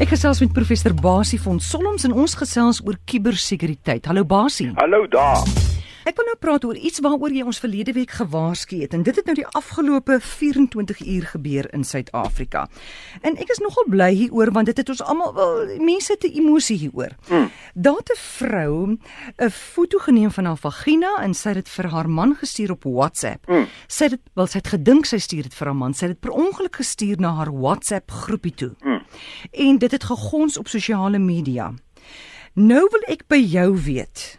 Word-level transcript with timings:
Ek 0.00 0.14
gesels 0.14 0.38
met 0.40 0.54
professor 0.56 0.94
Basie 0.96 1.36
van 1.42 1.58
Solms 1.60 2.06
en 2.08 2.14
ons 2.16 2.34
gesels 2.40 2.80
oor 2.86 2.96
kubersekuriteit. 3.04 4.08
Hallo 4.08 4.24
Basie. 4.24 4.70
Hallo 4.78 5.04
daar. 5.12 5.44
Ek 6.08 6.16
wil 6.16 6.24
nou 6.30 6.36
praat 6.40 6.64
oor 6.64 6.78
iets 6.80 7.02
waaroor 7.04 7.34
jy 7.36 7.42
ons 7.44 7.60
verlede 7.60 7.92
week 7.92 8.14
gewaarsku 8.16 8.78
het 8.80 8.94
en 8.96 9.04
dit 9.04 9.18
het 9.20 9.26
nou 9.28 9.34
die 9.36 9.46
afgelope 9.58 10.16
24 10.24 11.02
uur 11.04 11.26
gebeur 11.34 11.68
in 11.76 11.84
Suid-Afrika. 11.84 12.64
En 13.20 13.36
ek 13.36 13.52
is 13.52 13.60
nogal 13.60 13.84
bly 13.92 14.08
hieroor 14.16 14.50
want 14.56 14.70
dit 14.72 14.80
het 14.80 14.90
ons 14.90 15.02
almal 15.04 15.34
wel 15.36 15.76
mense 15.84 16.16
te 16.24 16.30
emosie 16.32 16.78
hieroor. 16.80 17.12
Hmm. 17.28 17.50
Daar 17.74 18.00
'n 18.00 18.16
vrou 18.16 18.96
'n 18.96 19.50
foto 19.50 19.98
geneem 19.98 20.30
van 20.30 20.44
haar 20.44 20.56
vagina 20.56 21.20
en 21.20 21.34
sy 21.34 21.48
het 21.48 21.64
dit 21.64 21.68
vir 21.68 21.90
haar 21.90 22.08
man 22.08 22.34
gestuur 22.34 22.70
op 22.70 22.84
WhatsApp. 22.84 23.46
Hmm. 23.46 23.66
Sy 23.86 24.04
het 24.04 24.20
wel 24.34 24.46
sy 24.46 24.58
het 24.58 24.68
gedink 24.68 25.04
sy 25.06 25.18
stuur 25.18 25.42
dit 25.42 25.54
vir 25.54 25.66
haar 25.66 25.76
man, 25.76 25.94
sy 25.94 26.06
het 26.06 26.12
dit 26.12 26.20
per 26.20 26.32
ongeluk 26.32 26.76
gestuur 26.76 27.20
na 27.20 27.34
haar 27.34 27.52
WhatsApp 27.52 28.10
groepie 28.10 28.54
toe. 28.54 28.74
Hmm. 28.80 28.89
En 29.52 29.78
dit 29.78 29.90
het 29.90 30.04
gegons 30.04 30.58
op 30.58 30.68
sosiale 30.68 31.18
media. 31.18 31.74
Nou 32.52 32.88
wil 32.90 33.02
ek 33.06 33.26
by 33.28 33.38
jou 33.38 33.76
weet. 33.82 34.38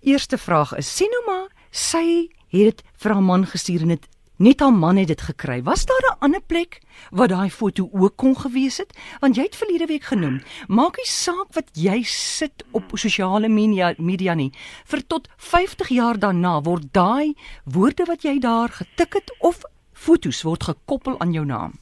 Eerste 0.00 0.38
vraag 0.38 0.76
is: 0.76 0.96
sien 0.96 1.10
nou 1.10 1.22
maar, 1.26 1.48
sy 1.70 2.28
het 2.52 2.76
dit 2.76 2.82
vir 3.00 3.12
haar 3.12 3.24
man 3.24 3.46
gestuur 3.46 3.82
en 3.86 3.94
dit 3.94 4.08
net 4.42 4.60
haar 4.60 4.74
man 4.74 4.96
het 4.96 5.08
dit 5.08 5.20
gekry. 5.20 5.62
Was 5.62 5.84
daar 5.86 6.04
'n 6.10 6.18
ander 6.18 6.42
plek 6.42 6.80
waar 7.10 7.28
daai 7.28 7.50
foto 7.50 7.88
ook 7.92 8.16
kon 8.16 8.36
gewees 8.36 8.76
het? 8.76 8.98
Want 9.20 9.36
jy 9.36 9.42
het 9.42 9.56
verlede 9.56 9.86
week 9.86 10.02
genoem, 10.02 10.42
maak 10.68 10.96
nie 10.96 11.06
saak 11.06 11.46
wat 11.52 11.68
jy 11.72 12.02
sit 12.02 12.64
op 12.70 12.84
sosiale 12.94 13.48
media 13.48 13.94
media 13.98 14.34
nie. 14.34 14.52
Vir 14.84 15.06
tot 15.06 15.28
50 15.36 15.88
jaar 15.88 16.18
daarna 16.18 16.60
word 16.60 16.92
daai 16.92 17.34
woorde 17.64 18.04
wat 18.04 18.22
jy 18.22 18.38
daar 18.38 18.68
getik 18.68 19.12
het 19.12 19.34
of 19.38 19.62
fotos 19.92 20.42
word 20.42 20.62
gekoppel 20.64 21.20
aan 21.20 21.32
jou 21.32 21.44
naam. 21.46 21.81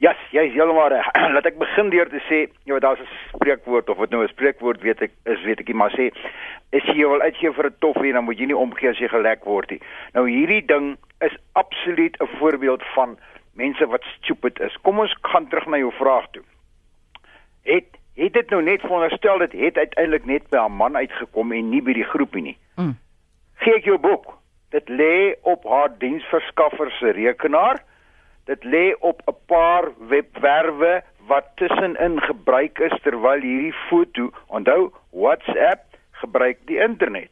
Ja, 0.00 0.14
yes, 0.14 0.20
jy 0.32 0.42
is 0.48 0.54
heeltemal 0.56 0.88
reg. 0.88 1.08
Laat 1.34 1.44
ek 1.50 1.58
begin 1.60 1.90
deur 1.92 2.08
te 2.08 2.22
sê, 2.24 2.46
jy 2.64 2.72
weet 2.72 2.84
daar's 2.86 3.02
'n 3.04 3.08
spreekwoord 3.34 3.90
of 3.92 3.98
wat 4.00 4.10
nou 4.10 4.22
'n 4.24 4.32
spreekwoord 4.32 4.80
weet 4.80 5.02
ek 5.04 5.12
is 5.28 5.42
weet 5.44 5.60
ek 5.60 5.68
nie 5.68 5.76
maar 5.76 5.92
sê 5.92 6.08
as 6.72 6.86
jy 6.88 7.04
wil 7.04 7.20
uitgee 7.20 7.52
vir 7.52 7.68
'n 7.68 7.76
toffie 7.84 8.12
dan 8.12 8.24
moet 8.24 8.38
jy 8.40 8.46
nie 8.48 8.56
omgee 8.56 8.88
as 8.88 8.96
jy 8.98 9.08
gelek 9.12 9.44
word 9.44 9.70
nie. 9.70 9.80
Nou 10.16 10.24
hierdie 10.24 10.64
ding 10.64 10.96
is 11.20 11.36
absoluut 11.52 12.16
'n 12.16 12.32
voorbeeld 12.40 12.82
van 12.94 13.18
mense 13.52 13.86
wat 13.86 14.00
stupid 14.16 14.60
is. 14.60 14.76
Kom 14.82 14.98
ons 14.98 15.12
gaan 15.20 15.48
terug 15.48 15.66
na 15.66 15.76
jou 15.76 15.92
vraag 15.92 16.30
toe. 16.32 16.44
Het 17.64 17.84
het 18.16 18.32
dit 18.32 18.50
nou 18.50 18.62
net 18.62 18.80
veronderstel 18.80 19.38
dit 19.38 19.52
het 19.52 19.76
uiteindelik 19.76 20.24
net 20.24 20.48
by 20.48 20.64
'n 20.64 20.80
man 20.80 20.96
uitgekom 20.96 21.52
en 21.52 21.68
nie 21.68 21.82
by 21.82 21.92
die 21.92 22.08
groepie 22.08 22.42
nie. 22.42 22.58
Mm. 22.76 22.96
Gee 23.60 23.74
ek 23.74 23.84
jou 23.84 23.98
boek. 23.98 24.32
Dit 24.70 24.88
lê 24.88 25.36
op 25.42 25.64
haar 25.64 25.92
diensverskaffer 25.98 26.90
se 26.90 27.10
rekenaar 27.10 27.84
dit 28.50 28.64
lê 28.64 28.84
op 28.98 29.22
'n 29.26 29.36
paar 29.46 29.84
webwerwe 30.08 31.02
wat 31.26 31.46
tussenin 31.54 32.20
gebruik 32.20 32.78
is 32.78 32.96
terwyl 33.02 33.40
hierdie 33.40 33.76
foto 33.88 34.30
onthou 34.46 34.92
WhatsApp 35.10 35.82
gebruik 36.22 36.58
die 36.66 36.80
internet. 36.82 37.30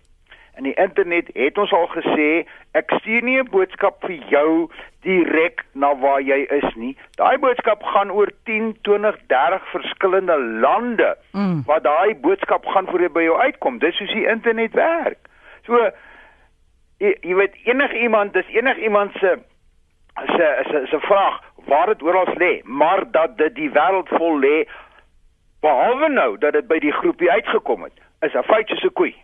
En 0.55 0.63
die 0.63 0.75
internet 0.75 1.31
het 1.35 1.59
ons 1.59 1.73
al 1.73 1.87
gesê 1.87 2.47
ek 2.79 2.91
stuur 2.99 3.23
nie 3.23 3.39
'n 3.39 3.51
boodskap 3.51 4.05
vir 4.07 4.19
jou 4.31 4.71
direk 5.03 5.65
na 5.73 5.95
waar 5.97 6.21
jy 6.21 6.41
is 6.61 6.75
nie. 6.75 6.97
Daai 7.17 7.39
boodskap 7.39 7.83
gaan 7.83 8.11
oor 8.11 8.31
10 8.45 8.77
20 8.83 9.19
30 9.27 9.71
verskillende 9.71 10.39
lande 10.39 11.17
mm. 11.33 11.63
waar 11.67 11.83
daai 11.83 12.15
boodskap 12.15 12.67
gaan 12.67 12.87
voor 12.87 13.01
jy 13.01 13.09
by 13.09 13.23
jou 13.23 13.39
uitkom. 13.41 13.79
Dis 13.79 13.99
hoe 13.99 14.07
die 14.07 14.27
internet 14.27 14.73
werk. 14.73 15.19
So 15.67 15.91
jy, 16.99 17.15
jy 17.23 17.35
weet 17.35 17.55
enigiemand 17.65 18.33
dis 18.33 18.47
enigiemand 18.49 19.13
se 19.13 19.39
is 20.25 20.35
'n 20.35 20.55
is 20.63 20.71
'n 20.73 20.85
is 20.87 20.93
'n 20.93 21.07
vraag 21.11 21.41
waar 21.67 21.87
dit 21.87 22.03
oral 22.03 22.27
lê, 22.37 22.63
maar 22.65 23.11
dat 23.11 23.37
dit 23.37 23.55
die 23.55 23.71
wêreld 23.71 24.09
vol 24.09 24.39
lê 24.41 24.69
behalwe 25.61 26.09
nou 26.09 26.39
dat 26.39 26.53
dit 26.53 26.67
by 26.67 26.79
die 26.79 26.93
groepie 26.93 27.31
uitgekom 27.31 27.83
het, 27.83 27.93
is 28.21 28.35
'n 28.35 28.43
feitjie 28.43 28.77
se 28.77 28.91
koei. 28.91 29.15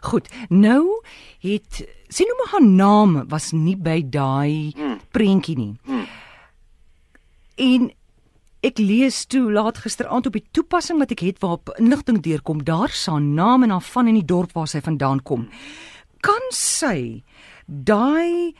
Goed, 0.00 0.28
nou 0.48 1.02
het 1.40 1.88
sien 2.08 2.26
hoe 2.26 2.38
maar 2.38 2.52
haar 2.52 2.68
naam 2.68 3.28
was 3.28 3.52
nie 3.52 3.76
by 3.76 4.02
daai 4.10 4.72
hmm. 4.76 5.00
prentjie 5.10 5.56
nie. 5.56 5.76
Hmm. 5.84 6.06
En 7.56 7.90
ek 8.60 8.78
lees 8.78 9.24
toe 9.26 9.52
laat 9.52 9.78
gisteraand 9.78 10.26
op 10.26 10.32
die 10.32 10.46
toepassing 10.50 10.98
wat 10.98 11.12
ek 11.14 11.22
het 11.22 11.38
waarop 11.38 11.74
inligting 11.78 12.22
deurkom, 12.22 12.64
daar 12.64 12.90
staan 12.90 13.34
naam 13.34 13.62
en 13.62 13.70
haar 13.70 13.86
van 13.92 14.10
in 14.10 14.18
die 14.18 14.26
dorp 14.26 14.52
waar 14.52 14.66
sy 14.70 14.80
vandaan 14.80 15.22
kom. 15.22 15.48
Kan 16.20 16.42
sy 16.50 17.22
daai 17.66 18.54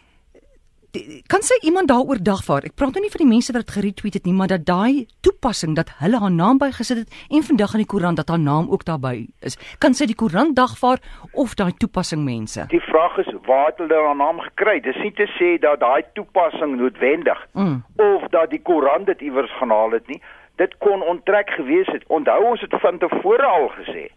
kan 1.27 1.43
sy 1.45 1.57
iemand 1.69 1.89
daaroor 1.89 2.17
dagvaar? 2.23 2.65
Ek 2.65 2.75
praat 2.79 2.95
nou 2.97 3.03
nie 3.05 3.13
van 3.13 3.21
die 3.21 3.29
mense 3.29 3.53
wat 3.53 3.67
dit 3.67 3.75
geretweet 3.77 4.15
het 4.17 4.25
nie, 4.25 4.33
maar 4.33 4.49
dat 4.49 4.65
daai 4.65 5.07
toepassing 5.21 5.75
dat 5.77 5.91
hulle 6.01 6.21
haar 6.21 6.33
naam 6.33 6.59
bygesit 6.59 7.03
het 7.03 7.17
en 7.29 7.45
vandag 7.45 7.75
in 7.77 7.83
die 7.85 7.91
koerant 7.93 8.17
dat 8.17 8.29
haar 8.33 8.41
naam 8.41 8.71
ook 8.73 8.87
daarbey 8.89 9.27
is. 9.45 9.59
Kan 9.85 9.95
sy 9.95 10.07
die 10.09 10.17
koerant 10.17 10.57
dagvaar 10.57 11.03
of 11.33 11.55
daai 11.61 11.73
toepassing 11.77 12.25
mense? 12.25 12.65
Die 12.73 12.81
vraag 12.81 13.19
is 13.21 13.29
waar 13.45 13.67
het 13.69 13.83
hulle 13.85 14.01
haar 14.01 14.17
naam 14.17 14.41
gekry? 14.41 14.81
Dis 14.81 14.97
nie 15.05 15.13
te 15.13 15.29
sê 15.37 15.59
dat 15.61 15.81
daai 15.85 16.03
toepassing 16.17 16.79
noodwendig 16.81 17.43
mm. 17.53 17.83
of 17.97 18.25
dat 18.33 18.49
die 18.51 18.63
koerant 18.63 19.07
dit 19.13 19.21
iewers 19.29 19.53
gaan 19.61 19.75
haal 19.75 19.93
het 19.93 20.09
nie. 20.09 20.23
Dit 20.57 20.73
kon 20.79 21.05
onttrek 21.05 21.51
gewees 21.51 21.91
het. 21.93 22.07
Onthou 22.09 22.41
ons 22.55 22.65
het 22.65 22.73
van 22.81 22.99
tevore 22.99 23.45
al 23.45 23.69
gesê 23.77 24.09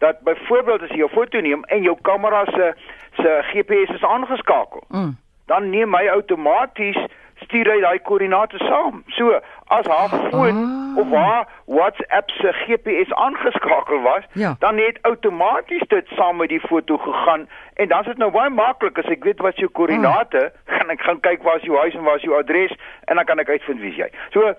dat 0.00 0.22
byvoorbeeld 0.24 0.86
as 0.86 0.94
jy 0.94 1.02
jou 1.02 1.10
foto 1.12 1.42
neem 1.44 1.66
en 1.74 1.82
jou 1.84 1.92
kamera 2.06 2.46
se 2.54 2.70
se 3.18 3.34
GPS 3.50 3.98
is 3.98 4.06
aangeskakel. 4.06 4.86
Mm 4.88 5.18
dan 5.50 5.70
neem 5.70 5.94
hy 5.98 6.06
outomaties 6.14 6.98
stuur 7.44 7.70
hy 7.72 7.80
daai 7.82 7.98
koördinate 8.06 8.58
saam. 8.62 9.02
So 9.16 9.38
as 9.74 9.86
haar 9.86 10.12
foon 10.30 10.60
oh. 10.60 11.00
of 11.02 11.12
haar 11.14 11.46
WhatsApp 11.64 12.30
se 12.30 12.52
GPS 12.64 13.12
aangeskakel 13.24 14.02
was, 14.02 14.24
ja. 14.32 14.54
dan 14.58 14.78
het 14.78 14.98
outomaties 15.02 15.82
dit 15.88 16.06
saam 16.18 16.36
met 16.42 16.48
die 16.48 16.60
foto 16.60 16.98
gegaan 16.98 17.48
en 17.74 17.88
dan 17.88 18.00
is 18.00 18.06
dit 18.06 18.18
nou 18.22 18.30
baie 18.34 18.50
maklik 18.50 18.98
as 18.98 19.10
ek 19.14 19.24
weet 19.24 19.40
wat 19.46 19.58
jou 19.62 19.70
koördinate, 19.78 20.42
oh. 20.50 20.74
gaan 20.76 20.94
ek 20.94 21.02
gaan 21.06 21.22
kyk 21.26 21.46
waar 21.46 21.58
is 21.62 21.66
jou 21.68 21.78
huis 21.78 21.94
en 21.94 22.06
waar 22.06 22.20
is 22.20 22.26
jou 22.26 22.36
adres 22.38 22.74
en 23.06 23.20
dan 23.20 23.26
kan 23.26 23.42
ek 23.42 23.54
uitvind 23.54 23.82
wie 23.82 23.94
jy. 23.96 24.10
So 24.34 24.54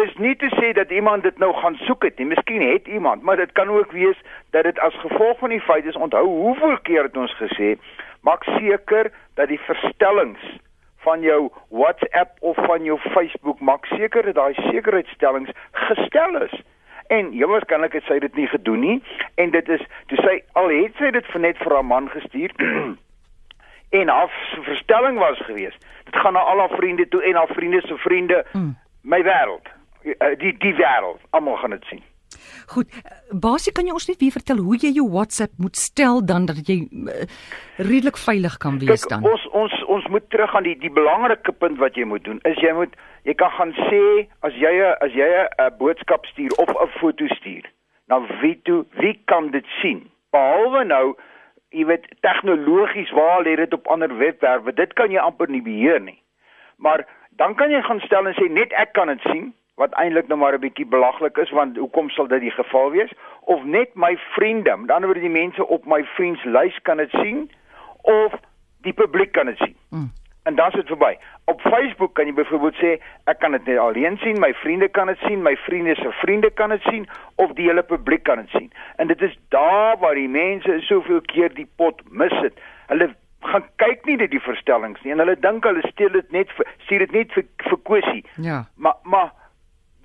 dis 0.00 0.14
nie 0.22 0.34
te 0.40 0.50
sê 0.56 0.72
dat 0.78 0.94
iemand 0.94 1.26
dit 1.28 1.38
nou 1.42 1.52
gaan 1.60 1.78
soek 1.84 2.08
het 2.08 2.18
nie. 2.18 2.30
Miskien 2.34 2.64
het 2.64 2.86
iemand, 2.86 3.22
maar 3.22 3.36
dit 3.36 3.52
kan 3.58 3.70
ook 3.70 3.92
wees 3.92 4.18
dat 4.56 4.66
dit 4.70 4.78
as 4.82 4.96
gevolg 5.04 5.38
van 5.42 5.54
die 5.54 5.62
feit 5.66 5.86
is 5.86 5.98
onthou 5.98 6.26
hoeveel 6.26 6.78
keer 6.82 7.10
het 7.10 7.16
ons 7.16 7.34
gesê 7.42 7.76
maak 8.20 8.44
seker 8.44 9.12
dat 9.34 9.48
die 9.48 9.60
verstellings 9.60 10.42
van 11.06 11.20
jou 11.20 11.50
WhatsApp 11.68 12.36
of 12.40 12.56
van 12.56 12.84
jou 12.84 12.98
Facebook 12.98 13.60
maak 13.60 13.86
seker 13.86 14.22
dat 14.22 14.34
daai 14.34 14.54
sekuriteitstellings 14.54 15.50
gestel 15.72 16.42
is. 16.42 16.54
En 17.06 17.32
jy 17.32 17.46
waarskynlik 17.48 17.92
het 17.92 18.04
sy 18.04 18.18
dit 18.18 18.34
nie 18.34 18.46
gedoen 18.46 18.80
nie 18.80 18.96
en 19.34 19.50
dit 19.50 19.68
is 19.68 19.84
toe 20.10 20.18
sy 20.20 20.34
al 20.52 20.68
het 20.74 20.98
sy 20.98 21.10
dit 21.14 21.30
vir 21.32 21.40
net 21.40 21.62
vir 21.62 21.74
haar 21.78 21.86
man 21.86 22.10
gestuur 22.12 22.52
en 24.00 24.12
haar 24.12 24.34
verstelling 24.66 25.18
was 25.18 25.40
gewees. 25.48 25.78
Dit 26.04 26.16
gaan 26.16 26.36
na 26.36 26.44
al 26.44 26.58
haar 26.58 26.76
vriende 26.76 27.08
toe 27.08 27.22
en 27.22 27.40
haar 27.40 27.54
vriende 27.54 27.80
se 27.86 27.96
vriende 27.96 28.44
mm. 28.52 28.76
my 29.02 29.22
wêreld. 29.24 29.72
Eh, 30.02 30.34
die 30.38 30.56
die 30.58 30.74
wêreld, 30.74 31.20
almal 31.30 31.56
gaan 31.56 31.70
dit 31.70 31.84
sien. 31.84 32.02
Goed, 32.74 32.92
basies 33.30 33.72
kan 33.72 33.86
jy 33.86 33.92
ons 33.92 34.08
net 34.08 34.20
weer 34.22 34.34
vertel 34.34 34.60
hoe 34.64 34.76
jy 34.76 34.92
jou 34.96 35.06
WhatsApp 35.10 35.52
moet 35.58 35.76
stel 35.76 36.24
dan 36.24 36.46
dat 36.46 36.60
jy 36.68 36.78
uh, 36.88 37.24
redelik 37.76 38.18
veilig 38.20 38.56
kan 38.62 38.78
wees 38.78 39.04
Kijk, 39.04 39.10
dan. 39.10 39.30
Ons 39.30 39.46
ons 39.62 39.84
ons 39.96 40.06
moet 40.12 40.30
terug 40.30 40.54
aan 40.56 40.66
die 40.68 40.76
die 40.78 40.92
belangrike 40.92 41.52
punt 41.52 41.78
wat 41.78 41.96
jy 41.96 42.04
moet 42.04 42.24
doen. 42.24 42.40
Is 42.48 42.60
jy 42.64 42.72
moet 42.76 42.94
jy 43.28 43.34
kan 43.34 43.50
gaan 43.56 43.74
sê 43.88 44.02
as 44.46 44.54
jy 44.58 44.72
as 45.00 45.12
jy 45.12 45.28
'n 45.28 45.76
boodskap 45.78 46.26
stuur 46.32 46.52
of 46.58 46.68
'n 46.68 46.92
foto 47.00 47.26
stuur, 47.38 47.64
dan 48.08 48.26
wie 48.40 48.56
toe 48.62 48.84
wie 49.00 49.16
kan 49.24 49.50
dit 49.50 49.66
sien? 49.80 50.10
Behalwe 50.30 50.84
nou 50.84 51.16
jy 51.70 51.84
weet 51.84 52.08
tegnologies 52.20 53.10
waar 53.12 53.42
lê 53.44 53.56
dit 53.56 53.72
op 53.72 53.86
ander 53.88 54.16
webwerwe. 54.16 54.72
Dit 54.72 54.92
kan 54.92 55.10
jy 55.10 55.18
amper 55.18 55.48
nie 55.48 55.62
beheer 55.62 56.00
nie. 56.00 56.22
Maar 56.76 57.06
dan 57.30 57.54
kan 57.54 57.70
jy 57.70 57.82
gaan 57.82 58.00
stel 58.00 58.26
en 58.26 58.34
sê 58.34 58.48
net 58.50 58.72
ek 58.72 58.92
kan 58.92 59.06
dit 59.12 59.20
sien 59.20 59.54
wat 59.78 59.94
eintlik 59.94 60.28
nou 60.28 60.38
maar 60.38 60.54
'n 60.54 60.60
bietjie 60.66 60.86
belaglik 60.86 61.36
is 61.36 61.50
want 61.50 61.76
hoekom 61.76 62.10
sal 62.10 62.26
dit 62.26 62.40
die 62.40 62.50
geval 62.50 62.90
wees? 62.90 63.12
Of 63.40 63.64
net 63.64 63.94
my 63.94 64.18
vriende 64.34 64.76
met 64.76 64.90
ander 64.90 65.08
woorde 65.08 65.26
die 65.26 65.40
mense 65.42 65.66
op 65.66 65.86
my 65.86 66.04
vriendslys 66.04 66.78
kan 66.82 66.96
dit 66.96 67.10
sien 67.10 67.50
of 68.02 68.32
die 68.86 68.92
publiek 68.92 69.32
kan 69.32 69.46
dit 69.46 69.56
sien 69.56 69.76
mm. 69.90 70.10
en 70.42 70.54
dan 70.54 70.68
is 70.68 70.74
dit 70.74 70.86
verby 70.86 71.16
op 71.44 71.60
Facebook 71.60 72.14
kan 72.14 72.26
jy 72.26 72.34
byvoorbeeld 72.36 72.76
sê 72.80 72.90
ek 73.30 73.38
kan 73.42 73.54
dit 73.56 73.64
net 73.70 73.78
alleen 73.82 74.18
sien 74.22 74.40
my 74.40 74.50
vriende 74.62 74.88
kan 74.88 75.10
dit 75.10 75.22
sien 75.26 75.42
my 75.42 75.54
vriende 75.66 75.94
se 75.94 76.12
vriende 76.22 76.50
kan 76.60 76.74
dit 76.74 76.82
sien 76.90 77.06
of 77.34 77.54
die 77.58 77.68
hele 77.68 77.82
publiek 77.82 78.22
kan 78.28 78.42
dit 78.42 78.50
sien 78.56 78.68
en 78.96 79.06
dit 79.06 79.22
is 79.22 79.38
daar 79.54 79.96
waar 80.02 80.14
die 80.14 80.28
mense 80.28 80.80
soveel 80.90 81.20
keer 81.32 81.54
die 81.54 81.68
pot 81.76 82.02
mis 82.10 82.34
het. 82.42 82.60
Hulle 82.92 83.10
gaan 83.46 83.64
kyk 83.76 84.04
nie 84.04 84.16
dit 84.20 84.30
die 84.30 84.42
verstellings 84.42 85.02
nie 85.04 85.14
en 85.14 85.22
hulle 85.22 85.36
dink 85.40 85.64
hulle 85.64 85.84
steel 85.88 86.12
dit 86.12 86.32
net 86.36 86.52
vir 86.58 86.70
stuur 86.84 87.06
dit 87.06 87.16
net 87.16 87.34
vir 87.36 87.46
vir 87.70 87.82
Kosie 87.90 88.22
ja. 88.48 88.64
Maar 88.76 88.96
maar 89.02 89.32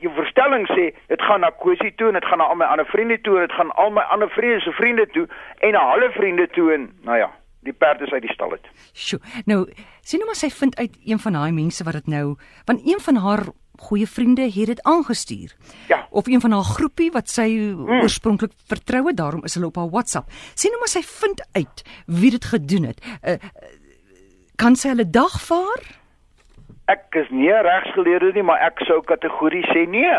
jou 0.05 0.13
verstelling 0.17 0.67
sê 0.71 0.89
dit 1.11 1.21
gaan 1.27 1.41
na 1.45 1.51
Kosie 1.63 1.93
toe 1.99 2.11
en 2.11 2.19
dit 2.19 2.27
gaan 2.29 2.41
na 2.41 2.49
al 2.51 2.59
my 2.59 2.67
ander 2.71 2.89
vriende 2.89 3.19
toe 3.21 3.39
en 3.39 3.47
dit 3.47 3.55
gaan 3.57 3.71
al 3.83 3.93
my 3.95 4.03
ander 4.15 4.29
vriende 4.29 4.59
se 4.65 4.75
vriende 4.79 5.07
toe 5.15 5.27
en 5.59 5.75
na 5.77 5.87
hulle 5.93 6.11
vriende 6.17 6.47
toe 6.55 6.73
en 6.75 6.91
nou 7.07 7.17
ja 7.17 7.31
die 7.63 7.73
perd 7.73 8.01
is 8.03 8.11
uit 8.11 8.25
die 8.25 8.33
stal 8.33 8.51
uit. 8.51 8.65
Sjoe. 8.91 9.19
Nou, 9.47 9.63
sien 10.03 10.19
nou 10.19 10.27
maar 10.27 10.39
sy 10.39 10.49
vind 10.51 10.75
uit 10.75 10.97
een 11.05 11.19
van 11.25 11.37
daai 11.37 11.51
mense 11.55 11.85
wat 11.87 11.95
dit 11.95 12.09
nou, 12.11 12.25
want 12.67 12.83
een 12.83 12.99
van 13.05 13.19
haar 13.23 13.45
goeie 13.83 14.07
vriende 14.07 14.45
het 14.51 14.69
dit 14.69 14.81
aangestuur. 14.83 15.55
Ja. 15.87 16.03
Of 16.09 16.27
een 16.27 16.41
van 16.41 16.51
haar 16.51 16.67
groepie 16.67 17.09
wat 17.11 17.31
sy 17.31 17.47
hmm. 17.55 18.03
oorspronklik 18.03 18.51
vertrou 18.67 19.05
het, 19.07 19.17
daarom 19.17 19.43
is 19.43 19.55
hulle 19.57 19.71
op 19.71 19.79
haar 19.79 19.89
WhatsApp. 19.89 20.31
Sien 20.53 20.75
nou 20.75 20.83
maar 20.83 20.93
sy 20.93 21.03
vind 21.07 21.43
uit 21.51 21.83
wie 22.05 22.31
dit 22.31 22.45
gedoen 22.45 22.91
het. 22.91 23.03
Uh, 23.23 23.39
kan 24.55 24.77
sy 24.79 24.93
hulle 24.93 25.09
dagvaar? 25.09 26.02
Ek 26.91 27.15
is 27.15 27.29
nie 27.31 27.51
regsgeleerde 27.51 28.33
nie, 28.35 28.43
maar 28.43 28.59
ek 28.59 28.81
sou 28.87 28.99
kategories 29.07 29.67
sê 29.71 29.85
nee. 29.87 30.15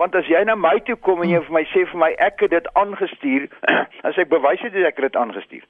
Want 0.00 0.14
as 0.16 0.28
jy 0.28 0.40
na 0.44 0.54
my 0.56 0.78
toe 0.84 0.96
kom 0.96 1.20
en 1.24 1.28
jy 1.28 1.42
vir 1.44 1.56
my 1.56 1.64
sê 1.72 1.84
vir 1.90 2.00
my 2.00 2.12
ek 2.24 2.40
het 2.44 2.54
dit 2.54 2.70
aangestuur, 2.76 3.48
as 4.08 4.16
ek 4.20 4.32
bewys 4.32 4.64
het 4.64 4.76
ek 4.80 4.96
het 5.00 5.10
dit 5.10 5.20
aangestuur. 5.20 5.66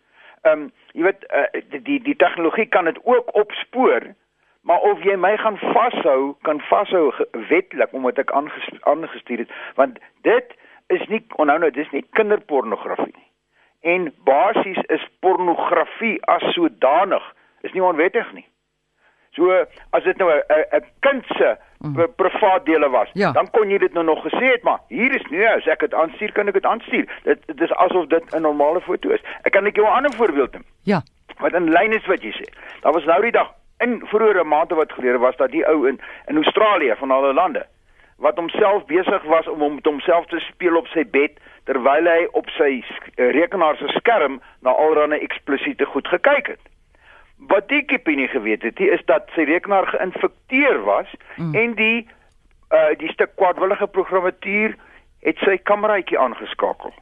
Ehm 0.47 0.67
um, 0.67 0.69
jy 0.95 1.03
weet 1.09 1.27
uh, 1.35 1.49
die 1.89 1.99
die 2.03 2.17
tegnologie 2.23 2.69
kan 2.71 2.87
dit 2.87 2.99
ook 3.03 3.35
opspoor, 3.35 4.07
maar 4.63 4.87
of 4.87 5.03
jy 5.03 5.17
my 5.19 5.35
gaan 5.43 5.59
vashou, 5.59 6.35
kan 6.47 6.63
vashou 6.71 7.11
wetlik 7.51 7.93
omdat 7.93 8.23
ek 8.23 8.35
aangestuur 8.35 9.45
het, 9.45 9.55
want 9.75 9.99
dit 10.23 10.55
is 10.95 11.07
nie 11.11 11.23
onthou 11.37 11.59
nou, 11.59 11.71
dis 11.75 11.91
nie 11.91 12.05
kinderpornografie 12.19 13.15
nie. 13.15 13.31
En 13.87 14.11
basies 14.27 14.79
is 14.95 15.03
pornografie 15.23 16.19
as 16.31 16.47
sodanig 16.55 17.27
is 17.67 17.75
nie 17.75 17.83
onwettig 17.83 18.31
nie. 18.35 18.47
So 19.37 19.53
as 19.91 20.05
dit 20.05 20.17
nou 20.17 20.31
'n 20.33 20.43
'n 20.77 20.85
kind 21.01 21.25
se 21.27 21.57
mm. 21.79 22.07
privaat 22.17 22.65
dele 22.65 22.89
was, 22.89 23.11
ja. 23.13 23.33
dan 23.33 23.51
kon 23.51 23.71
jy 23.71 23.79
dit 23.79 23.93
nou 23.93 24.05
nog 24.05 24.23
gesê 24.25 24.45
het, 24.53 24.63
maar 24.63 24.81
hier 24.89 25.15
is 25.15 25.27
nie 25.31 25.49
as 25.49 25.67
ek 25.67 25.81
dit 25.81 25.95
aanstuur 25.95 26.33
kan 26.33 26.49
ek 26.49 26.55
dit 26.55 26.67
aanstuur. 26.67 27.07
Dit 27.23 27.47
dit 27.47 27.61
is 27.61 27.73
asof 27.73 28.07
dit 28.07 28.35
'n 28.35 28.41
normale 28.41 28.81
foto 28.81 29.11
is. 29.11 29.21
Ek 29.43 29.53
kan 29.53 29.63
net 29.63 29.75
jou 29.75 29.87
'n 29.87 29.97
ander 29.97 30.13
voorbeeld 30.13 30.53
neem. 30.53 30.65
Ja. 30.83 31.03
Wat 31.39 31.53
in 31.53 31.71
lyn 31.71 31.93
is 31.93 32.07
wat 32.07 32.23
jy 32.23 32.33
sê. 32.33 32.49
Daar 32.81 32.93
was 32.93 33.05
nou 33.05 33.23
die 33.23 33.31
dag 33.31 33.53
in 33.79 34.03
vroeëre 34.07 34.45
maande 34.45 34.75
wat 34.75 34.93
gelede 34.93 35.19
was 35.19 35.37
dat 35.37 35.51
die 35.51 35.67
ou 35.69 35.89
in 35.89 36.01
in 36.27 36.37
Australië 36.37 36.95
van 36.97 37.11
alle 37.11 37.33
lande 37.33 37.67
wat 38.17 38.37
homself 38.37 38.85
besig 38.85 39.23
was 39.23 39.49
om 39.49 39.63
om 39.63 39.79
homself 39.83 40.27
te 40.27 40.39
speel 40.39 40.77
op 40.77 40.87
sy 40.87 41.05
bed 41.11 41.33
terwyl 41.65 42.09
hy 42.09 42.29
op 42.33 42.49
sy 42.49 42.85
rekenaar 43.17 43.77
se 43.77 43.89
skerm 43.89 44.41
na 44.61 44.71
alreeds 44.71 45.23
eksplisiete 45.23 45.85
goed 45.85 46.09
gekyk 46.09 46.47
het 46.47 46.65
wat 47.37 47.69
die 47.69 47.83
kipie 47.85 48.17
nie 48.17 48.29
geweet 48.29 48.63
het 48.63 48.79
nie 48.79 48.91
is 48.91 49.03
dat 49.05 49.29
sy 49.35 49.45
rekenaar 49.49 49.87
geïnfekteer 49.87 50.83
was 50.85 51.11
mm. 51.37 51.55
en 51.55 51.75
die 51.75 52.07
uh 52.75 52.95
die 52.99 53.13
stuk 53.13 53.37
kwadwillige 53.37 53.87
programmatuur 53.87 54.77
het 55.21 55.39
sy 55.45 55.57
kameraitjie 55.57 56.19
aangeskakel. 56.19 56.95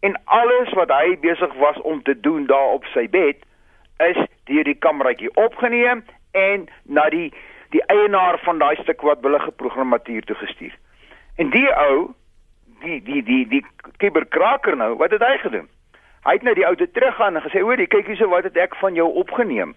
En 0.00 0.16
alles 0.24 0.70
wat 0.78 0.92
hy 0.94 1.18
besig 1.20 1.54
was 1.60 1.80
om 1.80 2.02
te 2.02 2.20
doen 2.20 2.46
daar 2.46 2.72
op 2.78 2.84
sy 2.94 3.08
bed 3.08 3.44
is 4.06 4.18
deur 4.44 4.64
die 4.64 4.78
kameraitjie 4.78 5.34
opgeneem 5.34 6.04
en 6.32 6.68
na 6.82 7.08
die 7.10 7.32
die 7.74 7.82
eienaar 7.92 8.38
van 8.44 8.58
daai 8.58 8.76
stuk 8.80 8.96
kwadwillige 8.96 9.50
programmatuur 9.50 10.22
toe 10.24 10.36
gestuur. 10.36 10.78
En 11.36 11.50
die 11.50 11.68
ou 11.74 12.14
die 12.80 13.02
die 13.02 13.22
die 13.22 13.42
die 13.48 13.64
kiberkraker 13.96 14.76
nou, 14.76 14.94
wat 14.96 15.10
het 15.10 15.24
hy 15.24 15.36
gedoen? 15.42 15.68
Hy 16.28 16.34
het 16.36 16.42
nou 16.44 16.52
die 16.54 16.66
ou 16.68 16.74
te 16.76 16.90
teruggaan 16.92 17.36
en 17.36 17.42
gesê: 17.42 17.60
"Hoor, 17.64 17.80
kyk 17.88 18.06
hierso 18.06 18.28
wat 18.28 18.44
het 18.44 18.56
ek 18.56 18.74
van 18.76 18.94
jou 18.94 19.08
opgeneem. 19.16 19.74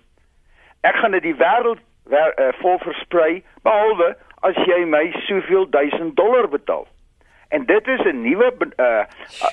Ek 0.84 0.96
gaan 0.96 1.12
dit 1.12 1.24
die 1.24 1.36
wêreld 1.36 1.80
wer, 2.04 2.34
uh, 2.36 2.52
vol 2.60 2.78
versprei 2.80 3.44
behalwe 3.64 4.16
as 4.42 4.56
jy 4.68 4.84
my 4.86 5.12
soveel 5.28 5.70
duisend 5.70 6.16
dollar 6.16 6.50
betaal." 6.50 6.88
En 7.50 7.66
dit 7.66 7.88
is 7.88 8.04
'n 8.04 8.22
nuwe 8.22 8.52
uh, 8.78 9.04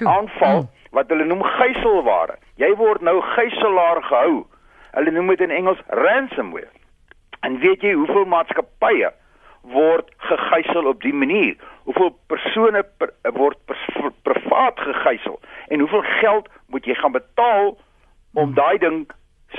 aanval 0.07 0.67
wat 0.91 1.09
hulle 1.09 1.25
noem 1.25 1.43
gijselware. 1.43 2.39
Jy 2.57 2.75
word 2.75 3.01
nou 3.01 3.21
gijslaar 3.21 4.03
gehou. 4.03 4.47
Hulle 4.91 5.11
noem 5.11 5.27
dit 5.27 5.41
in 5.41 5.51
Engels 5.51 5.81
ransomware. 5.87 6.75
En 7.41 7.59
weet 7.59 7.81
jy 7.81 7.93
hoeveel 7.93 8.25
maatskappye 8.25 9.13
word 9.63 10.11
gegijsel 10.17 10.87
op 10.87 11.03
die 11.03 11.15
manier? 11.15 11.57
Hoeveel 11.85 12.17
persone 12.27 12.83
per, 12.97 13.13
word 13.23 13.59
per, 13.67 13.77
privaat 14.23 14.81
gegijsel? 14.81 15.41
En 15.69 15.79
hoeveel 15.79 16.03
geld 16.03 16.49
moet 16.69 16.85
jy 16.85 16.95
gaan 16.95 17.13
betaal 17.13 17.77
om 18.33 18.55
daai 18.55 18.79
ding 18.79 19.07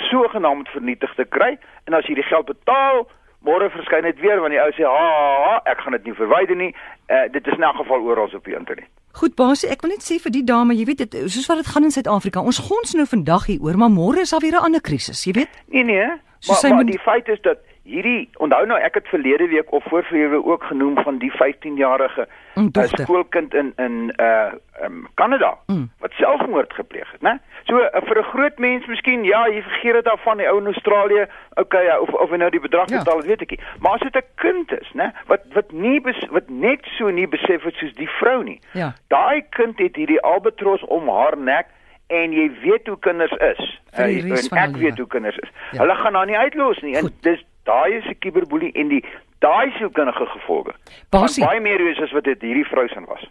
sogenaamd 0.10 0.70
vernietig 0.70 1.14
te 1.16 1.26
kry? 1.26 1.58
En 1.86 1.94
as 1.98 2.06
jy 2.06 2.16
die 2.20 2.30
geld 2.30 2.46
betaal, 2.46 3.08
môre 3.46 3.70
verskyn 3.74 4.06
dit 4.08 4.20
weer 4.20 4.42
wanneer 4.42 4.60
die 4.60 4.66
ou 4.68 4.76
sê, 4.78 4.86
"Ha, 4.98 5.62
ek 5.66 5.82
gaan 5.82 5.98
dit 5.98 6.04
nie 6.06 6.14
verwyder 6.14 6.56
nie." 6.56 6.76
Uh, 7.08 7.32
dit 7.32 7.48
is 7.48 7.54
in 7.54 7.64
elk 7.64 7.76
geval 7.76 8.02
oral 8.02 8.30
op 8.36 8.46
die 8.46 8.56
internet. 8.56 8.88
Goed, 9.12 9.36
basie, 9.36 9.70
ek 9.70 9.82
wil 9.82 9.92
net 9.92 10.04
sê 10.06 10.20
vir 10.22 10.32
die 10.32 10.44
dame, 10.44 10.76
jy 10.76 10.86
weet 10.86 10.98
dit, 10.98 11.14
soos 11.32 11.48
wat 11.50 11.58
dit 11.58 11.68
gaan 11.68 11.84
in 11.84 11.92
Suid-Afrika, 11.92 12.42
ons 12.42 12.60
gons 12.60 12.94
nou 12.94 13.06
vandag 13.10 13.46
hier 13.46 13.62
oor, 13.62 13.78
maar 13.78 13.90
môre 13.90 14.22
is 14.22 14.30
daar 14.30 14.40
weer 14.40 14.58
'n 14.60 14.66
ander 14.68 14.82
krisis, 14.82 15.24
jy 15.26 15.34
weet? 15.34 15.50
Nee, 15.68 15.84
nee. 15.84 16.08
Maar, 16.48 16.70
maar 16.70 16.74
moet... 16.74 16.88
die 16.88 17.00
feit 17.00 17.28
is 17.28 17.42
dat 17.42 17.58
hierdie 17.90 18.30
onthou 18.38 18.66
nou 18.70 18.80
ek 18.80 19.00
het 19.00 19.08
verlede 19.12 19.48
week 19.52 19.72
of 19.74 19.84
voorverlede 19.90 20.40
ook 20.46 20.64
genoem 20.64 20.98
van 21.04 21.18
die 21.18 21.32
15-jarige 21.32 22.28
mm, 22.56 22.70
uh, 22.78 22.84
skoolkind 22.84 23.54
in 23.54 23.74
in 23.78 24.14
uh 24.18 24.52
um, 24.86 25.08
Kanada 25.14 25.58
mm. 25.68 25.90
wat 26.00 26.12
selfmoord 26.12 26.74
gepleeg 26.74 27.12
het, 27.12 27.22
né? 27.22 27.40
So 27.68 27.80
uh, 27.80 28.02
vir 28.08 28.20
'n 28.20 28.30
groot 28.32 28.60
mens 28.60 28.86
miskien 28.86 29.24
ja, 29.24 29.48
jy 29.48 29.62
vergeet 29.62 29.94
dit 29.94 30.08
af 30.08 30.24
van 30.24 30.38
die 30.38 30.48
ou 30.50 30.60
in 30.60 30.72
Australië, 30.72 31.26
okay, 31.56 31.84
ja, 31.86 32.00
of 32.00 32.14
of 32.14 32.30
hy 32.30 32.38
nou 32.38 32.50
die 32.50 32.64
bedrag 32.64 32.90
ja. 32.90 33.04
betaal, 33.04 33.22
weet 33.22 33.42
ek 33.42 33.50
nie. 33.50 33.60
Maar 33.80 33.94
as 33.94 34.06
dit 34.08 34.16
'n 34.16 34.28
kind 34.36 34.72
is, 34.82 34.92
né, 34.94 35.12
wat 35.28 35.42
wat 35.54 35.72
nie 35.72 36.02
bes, 36.02 36.20
wat 36.30 36.50
net 36.50 36.86
so 36.98 37.10
nie 37.10 37.28
besef 37.28 37.64
het 37.64 37.76
soos 37.76 37.94
die 37.94 38.10
vrou 38.20 38.44
nie. 38.44 38.60
Ja. 38.74 38.94
Daai 39.08 39.42
kind 39.50 39.80
het 39.80 39.96
hierdie 39.96 40.22
albatros 40.22 40.84
om 40.86 41.10
haar 41.10 41.38
nek 41.38 41.68
en 42.08 42.32
jy 42.34 42.48
weet 42.62 42.88
hoe 42.88 43.00
kinders 43.00 43.32
is. 43.32 43.62
Uh, 43.94 44.06
en 44.06 44.58
ek 44.58 44.78
weet 44.78 44.98
hoe 44.98 45.08
kinders 45.08 45.38
is. 45.38 45.50
Ja. 45.72 45.80
Hulle 45.84 45.96
gaan 45.96 46.14
nou 46.18 46.26
nie 46.26 46.38
uitlos 46.38 46.80
nie. 46.82 46.96
En 46.96 47.02
Goed. 47.02 47.22
dis 47.22 47.46
daai 47.64 47.98
is 47.98 48.06
'n 48.06 48.20
kiberboelie 48.20 48.72
en 48.74 48.88
die 48.88 49.04
daai 49.40 49.72
sielkundige 49.78 50.26
gevolge. 50.26 50.74
Baie 51.10 51.46
baie 51.46 51.60
meer 51.60 51.80
is 51.90 52.00
as 52.00 52.12
wat 52.12 52.24
dit 52.24 52.42
hierdie 52.42 52.66
vrou 52.66 52.88
se 52.88 53.02
was. 53.08 53.26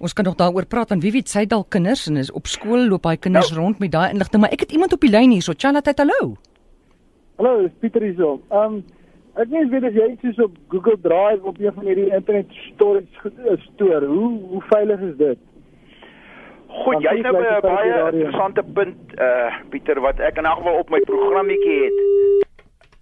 Ons 0.00 0.12
kan 0.12 0.24
nog 0.24 0.36
daaroor 0.36 0.66
praat 0.66 0.88
want 0.88 1.02
wie 1.02 1.12
weet 1.12 1.28
sy 1.28 1.46
dalk 1.46 1.70
kinders 1.70 2.06
en 2.06 2.16
is 2.16 2.30
op 2.30 2.46
skool 2.46 2.88
loop 2.88 3.04
hy 3.04 3.16
kinders 3.16 3.50
nou, 3.50 3.60
rond 3.60 3.78
met 3.78 3.92
daai 3.92 4.10
inligting 4.12 4.40
maar 4.40 4.52
ek 4.52 4.66
het 4.66 4.72
iemand 4.72 4.92
op 4.92 5.00
die 5.00 5.10
lyn 5.10 5.30
hierso 5.30 5.52
Chanat 5.56 5.88
hallo. 5.96 6.36
Hallo, 7.38 7.68
Pieter 7.80 8.02
hierso. 8.02 8.40
Um 8.50 8.84
ek 9.36 9.48
weet 9.52 9.68
weet 9.72 9.84
as 9.84 9.96
jy 9.96 10.06
iets 10.12 10.38
op 10.40 10.52
Google 10.68 10.96
Drive 11.00 11.44
op 11.44 11.58
een 11.60 11.72
van 11.72 11.84
hierdie 11.84 12.12
internet 12.12 12.52
storage 12.72 13.32
eh, 13.48 13.56
stoor, 13.72 14.04
hoe 14.04 14.30
hoe 14.52 14.62
veilig 14.68 15.00
is 15.00 15.16
dit? 15.16 15.38
Goed, 16.68 17.02
jy 17.02 17.16
het 17.16 17.22
nou 17.32 17.40
'n 17.40 17.60
baie 17.64 18.12
interessante 18.12 18.62
punt 18.62 19.16
uh 19.18 19.52
Pieter 19.70 20.00
wat 20.00 20.20
ek 20.20 20.38
in 20.38 20.44
elk 20.44 20.60
geval 20.60 20.78
op 20.78 20.90
my 20.90 21.00
programmetjie 21.00 21.78
het. 21.84 22.45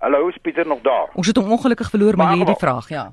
Hallo, 0.04 0.28
is 0.28 0.36
Pieter 0.42 0.66
nog 0.66 0.80
daar? 0.80 1.08
Ons 1.14 1.26
het 1.26 1.36
hom 1.36 1.52
ongelukkig 1.52 1.88
verloor, 1.90 2.16
maar, 2.16 2.26
maar 2.26 2.34
jy 2.34 2.40
het 2.40 2.50
die 2.52 2.66
vraag, 2.66 2.88
ja. 2.88 3.04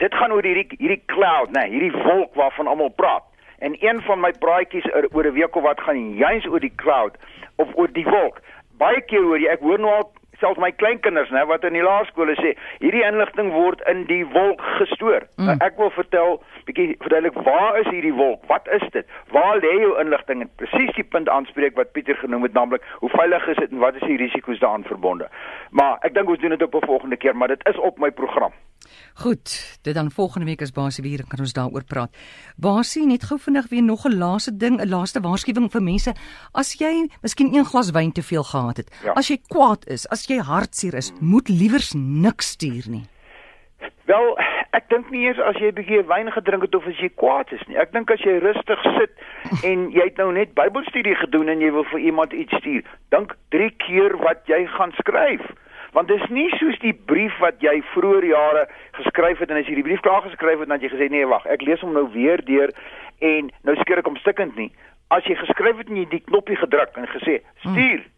Dit 0.00 0.14
gaan 0.14 0.32
oor 0.32 0.46
hierdie 0.48 0.78
hierdie 0.78 1.02
cloud, 1.12 1.50
nê, 1.52 1.60
nee, 1.60 1.72
hierdie 1.74 2.04
wolk 2.06 2.38
waarvan 2.40 2.70
almal 2.72 2.88
praat. 2.88 3.26
En 3.60 3.76
een 3.80 4.00
van 4.06 4.20
my 4.20 4.30
praatjies 4.44 4.88
oor 4.94 5.28
'n 5.28 5.36
week 5.36 5.56
of 5.56 5.62
wat 5.62 5.80
gaan 5.80 6.14
juis 6.16 6.46
oor 6.48 6.60
die 6.60 6.72
cloud 6.76 7.20
of 7.56 7.68
oor 7.74 7.92
die 7.92 8.06
wolk. 8.08 8.40
Baie 8.80 9.02
keer 9.04 9.20
hoor 9.22 9.38
jy, 9.38 9.50
ek 9.52 9.60
hoor 9.60 9.78
nou 9.78 9.92
al 9.92 10.08
selfs 10.42 10.60
my 10.62 10.72
kleinkinders, 10.82 11.30
nê, 11.34 11.44
wat 11.50 11.64
in 11.68 11.76
die 11.78 11.84
laerskole 11.84 12.34
sê, 12.40 12.54
hierdie 12.82 13.04
inligting 13.06 13.52
word 13.54 13.82
in 13.90 14.04
die 14.10 14.22
wolk 14.34 14.62
gestoor. 14.80 15.26
Mm. 15.38 15.48
Nou, 15.48 15.56
ek 15.68 15.78
wil 15.80 15.92
vertel 15.94 16.38
bietjie 16.68 16.88
verduidelik 17.02 17.38
waar 17.46 17.78
is 17.80 17.88
hierdie 17.90 18.14
wolk? 18.18 18.44
Wat 18.50 18.68
is 18.78 18.84
dit? 18.96 19.08
Waar 19.34 19.60
lê 19.62 19.72
jou 19.84 19.94
inligting? 20.02 20.44
Presies 20.60 20.92
die 20.98 21.06
punt 21.14 21.30
aanspreek 21.32 21.78
wat 21.78 21.94
Pieter 21.96 22.18
genoem 22.20 22.48
het, 22.48 22.56
naamlik 22.58 22.84
hoe 23.02 23.10
veilig 23.14 23.48
is 23.54 23.62
dit 23.62 23.72
en 23.72 23.82
wat 23.84 23.98
is 24.00 24.06
die 24.08 24.20
risiko's 24.20 24.60
daaraan 24.62 24.86
verbonde? 24.88 25.30
Maar 25.70 25.98
ek 26.06 26.14
dink 26.18 26.30
ons 26.30 26.42
doen 26.42 26.56
dit 26.56 26.68
op 26.68 26.74
'n 26.82 26.86
volgende 26.86 27.16
keer, 27.16 27.36
maar 27.36 27.48
dit 27.48 27.68
is 27.68 27.78
op 27.78 27.98
my 27.98 28.10
program. 28.10 28.52
Goed, 29.14 29.78
dit 29.82 29.94
dan 29.94 30.10
volgende 30.10 30.46
week 30.46 30.60
is 30.60 30.72
Basie 30.72 31.04
weer 31.04 31.24
kan 31.28 31.40
ons 31.40 31.52
daaroor 31.52 31.84
praat. 31.84 32.16
Basie, 32.56 33.06
net 33.06 33.24
gou 33.24 33.38
vinnig 33.38 33.68
weer 33.68 33.82
nog 33.82 34.04
'n 34.06 34.18
laaste 34.18 34.56
ding, 34.56 34.80
'n 34.80 34.88
laaste 34.88 35.20
waarskuwing 35.20 35.70
vir 35.70 35.82
mense. 35.82 36.14
As 36.52 36.74
jy 36.78 37.08
miskien 37.22 37.54
een 37.54 37.64
glas 37.64 37.90
wyn 37.90 38.12
te 38.12 38.22
veel 38.22 38.42
gehad 38.42 38.76
het, 38.76 38.90
ja. 39.04 39.12
as 39.12 39.28
jy 39.28 39.38
kwaad 39.48 39.86
is, 39.86 40.08
as 40.08 40.26
jy 40.26 40.38
hartseer 40.38 40.94
is, 40.94 41.12
moet 41.20 41.48
liewers 41.48 41.92
niks 41.94 42.48
stuur 42.48 42.88
nie. 42.88 43.04
Wel, 44.04 44.36
ek 44.76 44.88
dink 44.88 45.10
nie 45.10 45.26
eers 45.26 45.38
as 45.38 45.56
jy 45.60 45.68
'n 45.70 45.76
bietjie 45.78 46.02
wyn 46.08 46.30
gedrink 46.32 46.62
het 46.62 46.74
of 46.74 46.86
as 46.86 46.98
jy 46.98 47.08
kwaad 47.08 47.52
is 47.52 47.62
nie. 47.68 47.76
Ek 47.76 47.92
dink 47.92 48.10
as 48.10 48.20
jy 48.20 48.38
rustig 48.42 48.82
sit 48.98 49.12
en 49.70 49.90
jy 49.90 50.04
het 50.08 50.16
nou 50.16 50.32
net 50.32 50.54
Bybelstudie 50.54 51.14
gedoen 51.14 51.48
en 51.48 51.60
jy 51.60 51.70
wil 51.70 51.84
vir 51.84 52.00
iemand 52.00 52.32
iets 52.32 52.56
stuur, 52.56 52.82
dink 53.10 53.36
3 53.50 53.70
keer 53.86 54.16
wat 54.18 54.42
jy 54.46 54.66
gaan 54.66 54.92
skryf. 54.98 55.44
Want 55.92 56.08
dit 56.08 56.22
is 56.22 56.28
nie 56.28 56.48
soos 56.56 56.78
die 56.78 56.94
brief 56.94 57.34
wat 57.38 57.60
jy 57.60 57.82
vroeër 57.92 58.24
jare 58.24 58.68
geskryf 58.92 59.38
het 59.38 59.50
en 59.50 59.60
as 59.60 59.68
jy 59.68 59.74
die 59.74 59.88
brief 59.88 60.00
klaar 60.00 60.22
geskryf 60.22 60.58
het 60.58 60.68
dan 60.68 60.80
jy 60.80 60.88
gesê 60.88 61.10
nee 61.12 61.26
wag, 61.26 61.44
ek 61.46 61.62
lees 61.62 61.80
hom 61.80 61.92
nou 61.92 62.08
weer 62.12 62.44
deur 62.44 62.72
en 63.20 63.52
nou 63.62 63.76
skeer 63.76 64.00
ek 64.00 64.08
hom 64.08 64.16
stukkend 64.16 64.56
nie. 64.56 64.72
As 65.12 65.24
jy 65.28 65.36
geskryf 65.36 65.76
het 65.76 65.92
en 65.92 66.00
jy 66.00 66.08
die 66.08 66.24
knoppie 66.24 66.56
gedruk 66.56 66.96
en 66.96 67.06
gesê 67.12 67.42
stuur, 67.60 68.00
hmm 68.00 68.10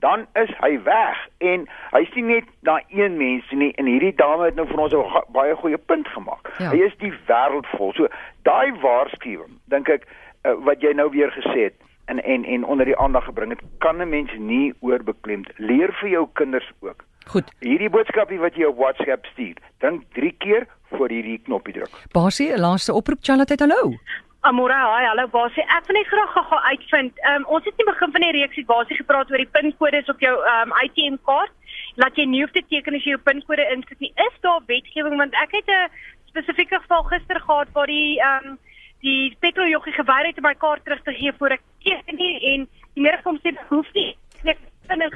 dan 0.00 0.26
is 0.32 0.50
hy 0.60 0.78
weg 0.82 1.18
en 1.38 1.64
hy 1.90 2.02
sien 2.12 2.28
net 2.30 2.46
na 2.66 2.78
een 2.88 3.16
mens 3.18 3.50
nie 3.50 3.70
en 3.80 3.90
hierdie 3.90 4.14
dame 4.14 4.46
het 4.46 4.54
nou 4.54 4.66
vir 4.70 4.80
ons 4.84 4.94
'n 4.94 5.32
baie 5.34 5.54
goeie 5.54 5.78
punt 5.78 6.08
gemaak. 6.08 6.50
Ja. 6.58 6.70
Hy 6.70 6.78
is 6.86 6.96
die 6.98 7.12
wêreld 7.26 7.66
vol. 7.76 7.92
So 7.92 8.08
daai 8.42 8.72
waarskuwing, 8.80 9.58
dink 9.64 9.88
ek 9.88 10.06
uh, 10.44 10.54
wat 10.64 10.80
jy 10.82 10.92
nou 10.92 11.10
weer 11.10 11.30
gesê 11.30 11.70
het 11.70 11.74
en 12.06 12.22
en 12.22 12.44
en 12.44 12.64
onder 12.64 12.84
die 12.84 12.96
aandag 12.96 13.24
gebring 13.24 13.50
het, 13.50 13.62
kan 13.78 14.00
'n 14.00 14.08
mens 14.08 14.30
nie 14.38 14.74
oorbeklemd 14.80 15.50
leer 15.56 15.92
vir 15.92 16.08
jou 16.08 16.28
kinders 16.32 16.70
ook. 16.80 17.04
Goed. 17.28 17.50
Hierdie 17.60 17.90
boodskapie 17.92 18.38
wat 18.40 18.54
jy 18.56 18.64
op 18.64 18.78
WhatsApp 18.80 19.26
stuur, 19.32 19.56
dink 19.84 20.04
3 20.16 20.32
keer 20.44 20.66
voor 20.94 21.12
jy 21.12 21.22
die 21.22 21.38
knoppie 21.44 21.74
druk. 21.76 21.92
Basie, 22.12 22.52
'n 22.54 22.60
laaste 22.60 22.92
oproep 22.94 23.18
Charlotte, 23.22 23.54
hallo. 23.58 23.98
Amore, 24.40 24.72
hi, 24.74 25.04
hallo 25.10 25.26
Basie. 25.28 25.62
Ek 25.76 25.86
wil 25.86 25.96
net 25.98 26.06
graag 26.06 26.32
gou 26.48 26.60
uitvind. 26.72 27.12
Um, 27.30 27.44
ons 27.46 27.64
het 27.64 27.76
nie 27.76 27.84
begin 27.84 28.12
van 28.12 28.20
die 28.20 28.32
reeks 28.32 28.56
het 28.56 28.66
Basie 28.66 28.96
gepraat 28.96 29.30
oor 29.30 29.36
die 29.42 29.50
pinkodes 29.52 30.08
op 30.08 30.20
jou 30.20 30.34
um, 30.52 30.72
ATM 30.72 31.16
kaart. 31.26 31.52
Laat 31.96 32.16
jy 32.16 32.24
nie 32.24 32.40
hoef 32.42 32.52
te 32.54 32.62
teken 32.68 32.94
as 32.94 33.04
jy 33.04 33.10
jou 33.16 33.20
pinkode 33.26 33.66
insit 33.74 33.98
nie. 34.00 34.12
Is 34.16 34.36
daar 34.40 34.60
wetgewing 34.66 35.18
want 35.18 35.34
ek 35.34 35.52
het 35.52 35.68
'n 35.68 35.90
spesifieke 36.30 36.78
geval 36.80 37.02
gister 37.02 37.40
gehad 37.40 37.68
waar 37.74 37.86
die 37.86 38.20
um, 38.22 38.58
die 39.02 39.36
petroljoggie 39.40 39.92
geweier 39.92 40.26
het 40.26 40.38
om 40.38 40.42
my 40.48 40.54
kaart 40.54 40.84
terug 40.84 41.02
te 41.02 41.12
gee 41.12 41.32
voor 41.38 41.50
ek 41.50 41.62
teken 41.84 42.16
nie 42.16 42.34
en 42.54 42.68
die 42.94 43.02
meneer 43.02 43.20
kom 43.22 43.38
sê 43.44 43.52
hoef 43.68 43.86
nie. 43.94 44.16
Ek 44.44 44.58
vind 44.88 45.14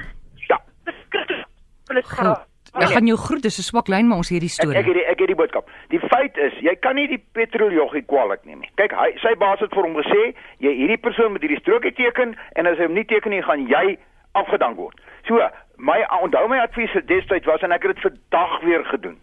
Ja. 0.49 0.59
dit 0.85 1.95
Goed. 2.17 2.47
Ek 2.73 2.89
gaan 2.89 3.05
jou 3.05 3.17
groet, 3.17 3.43
dis 3.43 3.59
'n 3.59 3.61
swak 3.69 3.87
lyn 3.87 4.07
maar 4.07 4.17
ons 4.17 4.29
hierdie 4.29 4.49
Ek, 4.49 4.57
ek 4.57 4.61
storie. 4.65 4.77
het 4.83 4.93
die, 4.93 5.05
ek 5.05 5.19
het 5.19 5.27
die 5.27 5.35
boodskap. 5.35 5.69
Die 5.89 5.99
feit 5.99 6.37
is, 6.37 6.53
jy 6.61 6.75
kan 6.81 6.95
nie 6.95 7.07
die 7.07 7.21
petroljoggie 7.33 8.01
kwaliek 8.01 8.45
neem 8.45 8.59
nie. 8.59 8.69
Kyk, 8.75 8.91
hy 8.91 9.13
sy 9.21 9.35
baas 9.37 9.59
het 9.59 9.69
vir 9.73 9.83
hom 9.83 9.95
gesê, 9.95 10.33
jy 10.57 10.71
hierdie 10.73 10.97
persoon 10.97 11.31
moet 11.31 11.41
hierdie 11.41 11.59
strokie 11.59 11.93
teken 11.93 12.35
en 12.55 12.65
as 12.65 12.77
hy 12.77 12.85
hom 12.85 12.93
nie 12.93 13.05
teken 13.05 13.29
nie, 13.29 13.41
gaan 13.43 13.67
jy 13.67 13.97
afgedank 14.33 14.77
word. 14.77 14.97
So, 15.27 15.37
my 15.77 16.01
onthou 16.21 16.47
my 16.49 16.59
advies 16.59 16.91
vir 16.91 17.05
destyds 17.05 17.45
was 17.45 17.61
en 17.61 17.71
ek 17.71 17.83
het 17.83 17.95
dit 17.95 18.11
vandag 18.11 18.61
weer 18.63 18.83
gedoen. 18.85 19.17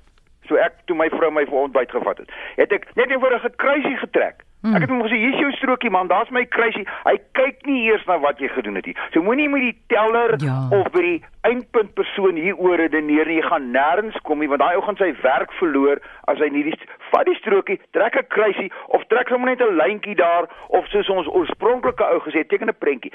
So 0.49 0.57
ek 0.57 0.73
toe 0.87 0.97
my 0.97 1.09
vrou 1.09 1.31
my 1.31 1.45
vir 1.47 1.59
ontbyt 1.59 1.91
gevat 1.91 2.19
het, 2.19 2.31
het 2.57 2.73
ek 2.73 2.87
net 2.97 3.11
eenvoudig 3.11 3.45
'n 3.45 3.57
kruisie 3.57 3.97
getrek. 3.97 4.43
Hmm. 4.63 4.75
Ek 4.77 4.83
het 4.83 4.91
hom 4.91 5.03
gesê, 5.03 5.17
"Hier's 5.17 5.39
jou 5.41 5.53
strokie 5.53 5.91
man, 5.91 6.09
daar's 6.09 6.31
my 6.31 6.45
kruisie." 6.45 6.87
Hy 7.05 7.17
kyk 7.33 7.67
nie 7.67 7.85
eers 7.89 8.05
na 8.07 8.19
wat 8.19 8.39
jy 8.39 8.49
gedoen 8.49 8.75
het 8.75 8.87
nie. 8.87 8.97
So 9.13 9.23
moenie 9.23 9.49
met 9.49 9.61
die 9.61 9.77
teller 9.89 10.37
Ja. 10.39 10.69
of 10.71 10.91
by 10.93 11.01
die 11.01 11.25
eindpunt 11.43 11.95
persoon 11.95 12.37
hier 12.37 12.57
oor 12.57 12.77
redeneer 12.77 13.27
nie. 13.27 13.41
Jy 13.41 13.49
gaan 13.49 13.73
nêrens 13.73 14.21
kom 14.23 14.39
nie 14.39 14.49
want 14.49 14.61
daai 14.61 14.77
ou 14.77 14.83
gaan 14.83 14.97
sy 14.97 15.15
werk 15.23 15.53
verloor 15.53 15.99
as 16.29 16.39
hy 16.39 16.49
nie 16.49 16.63
die 16.63 16.75
vat 17.11 17.27
die 17.27 17.35
strokie, 17.35 17.81
trek 17.93 18.17
'n 18.17 18.27
kruisie 18.29 18.71
of 18.89 19.05
trek 19.09 19.29
sommer 19.29 19.49
net 19.49 19.61
'n 19.61 19.77
lyntjie 19.77 20.15
daar 20.15 20.49
of 20.69 20.87
soos 20.89 21.09
ons 21.09 21.27
oorspronklike 21.27 22.05
ou 22.05 22.21
gesê 22.21 22.45
teken 22.47 22.69
'n 22.69 22.79
prentjie. 22.79 23.13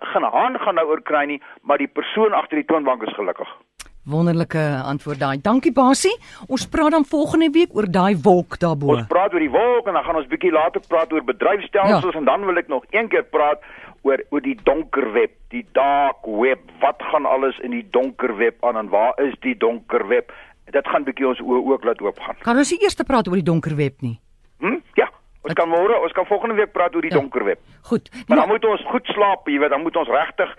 Gaan 0.00 0.22
hand 0.24 0.60
gaan 0.60 0.74
nou 0.74 0.86
oor 0.88 1.02
kry 1.02 1.24
nie, 1.26 1.40
maar 1.62 1.78
die 1.78 1.88
persoon 1.88 2.32
agter 2.32 2.56
die 2.56 2.66
toonbank 2.66 3.02
is 3.02 3.14
gelukkig. 3.14 3.48
Wonderlike 4.10 4.58
antwoord 4.84 5.18
daai. 5.20 5.38
Dankie 5.42 5.72
Basie. 5.72 6.16
Ons 6.48 6.66
praat 6.68 6.90
dan 6.90 7.04
volgende 7.04 7.50
week 7.54 7.74
oor 7.76 7.86
daai 7.90 8.16
wolk 8.22 8.58
daarbo. 8.58 8.86
Ons 8.96 9.06
praat 9.08 9.32
oor 9.34 9.40
die 9.44 9.50
wolk 9.50 9.86
en 9.86 9.94
dan 9.98 10.04
gaan 10.04 10.16
ons 10.20 10.26
bietjie 10.26 10.50
later 10.52 10.82
praat 10.88 11.12
oor 11.12 11.22
bedryfstelsels 11.24 12.12
Ja. 12.12 12.18
en 12.18 12.24
dan 12.24 12.44
wil 12.46 12.56
ek 12.58 12.68
nog 12.68 12.84
een 12.90 13.08
keer 13.08 13.24
praat 13.24 13.60
oor 14.02 14.18
oor 14.30 14.40
die 14.40 14.56
donker 14.64 15.12
web, 15.12 15.30
die 15.52 15.66
dark 15.72 16.24
web. 16.26 16.60
Wat 16.80 17.02
gaan 17.12 17.26
alles 17.26 17.58
in 17.62 17.70
die 17.70 17.86
donker 17.90 18.36
web 18.36 18.64
aan 18.64 18.76
en 18.76 18.88
waar 18.88 19.12
is 19.20 19.34
die 19.40 19.56
donker 19.56 20.06
web? 20.08 20.32
Dit 20.70 20.86
gaan 20.88 21.04
bietjie 21.04 21.26
ons 21.28 21.40
oë 21.40 21.62
ook 21.72 21.84
laat 21.84 22.00
oopgaan. 22.00 22.36
Kan 22.42 22.56
ons 22.56 22.70
nie 22.70 22.82
eers 22.82 22.94
praat 23.06 23.28
oor 23.28 23.34
die 23.34 23.42
donker 23.46 23.74
web 23.76 24.00
nie? 24.00 24.18
Hm? 24.60 24.78
Ja, 24.94 25.08
ons 25.42 25.54
kan 25.54 25.68
môre, 25.68 26.00
ons 26.02 26.12
kan 26.12 26.26
volgende 26.26 26.54
week 26.54 26.72
praat 26.72 26.94
oor 26.94 27.02
die 27.02 27.10
Ja. 27.10 27.18
donker 27.18 27.44
web. 27.44 27.58
Goed. 27.82 28.08
Maar 28.12 28.36
Nou, 28.36 28.40
dan 28.40 28.48
moet 28.48 28.64
ons 28.64 28.84
goed 28.90 29.06
slaap, 29.06 29.48
jy 29.48 29.58
weet, 29.58 29.70
dan 29.70 29.82
moet 29.82 29.96
ons 29.96 30.08
regtig 30.08 30.56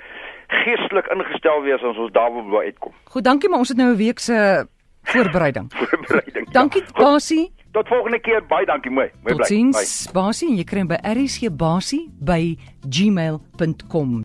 geestelik 0.51 1.07
ingestel 1.15 1.61
wees 1.61 1.81
as 1.83 1.97
ons 1.97 2.11
daar 2.11 2.31
wil 2.33 2.59
uitkom. 2.59 2.93
goed, 3.03 3.23
dankie 3.23 3.49
maar 3.49 3.59
ons 3.59 3.69
het 3.69 3.77
nou 3.77 3.91
'n 3.93 3.97
week 3.97 4.19
se 4.19 4.67
voorbereiding. 5.03 5.71
Voorbereiding. 5.75 6.45
ja. 6.45 6.51
Dankie 6.51 6.81
Goed, 6.83 6.93
Basie. 6.93 7.51
Tot 7.71 7.87
volgende 7.87 8.19
keer. 8.19 8.45
Baie 8.47 8.65
dankie, 8.65 8.91
mooi. 8.91 9.07
Mooi 9.07 9.23
bly. 9.23 9.35
Totsiens 9.37 10.11
Basie 10.11 10.49
en 10.49 10.55
jy 10.57 10.63
kry 10.63 10.79
hom 10.79 10.87
by 10.87 10.99
rcbasie 11.03 12.09
by 12.19 12.57
gmail.com. 12.89 14.21